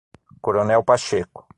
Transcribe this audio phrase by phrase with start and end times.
[0.41, 1.45] Coronel Pacheco